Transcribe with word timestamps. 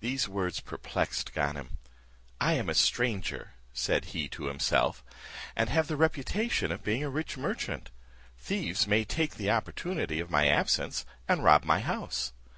These 0.00 0.28
words 0.28 0.60
perplexed 0.60 1.32
Ganem. 1.32 1.78
"I 2.38 2.52
am 2.52 2.68
a 2.68 2.74
stranger," 2.74 3.54
said 3.72 4.04
he 4.12 4.28
to 4.28 4.44
himself, 4.48 5.02
"and 5.56 5.70
have 5.70 5.88
the 5.88 5.96
reputation 5.96 6.70
of 6.70 6.84
being 6.84 7.02
a 7.02 7.08
rich 7.08 7.38
merchant; 7.38 7.90
thieves 8.36 8.86
may 8.86 9.06
take 9.06 9.36
the 9.36 9.50
opportunity 9.50 10.20
of 10.20 10.28
my 10.30 10.48
absence, 10.48 11.06
and 11.26 11.42
rob 11.42 11.64
my 11.64 11.80
house. 11.80 12.34